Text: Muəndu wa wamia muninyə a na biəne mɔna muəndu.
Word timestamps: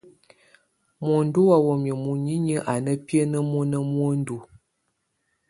Muəndu 1.05 1.41
wa 1.49 1.57
wamia 1.65 1.95
muninyə 2.03 2.57
a 2.71 2.73
na 2.85 2.93
biəne 3.05 3.39
mɔna 3.51 3.77
muəndu. 3.91 4.35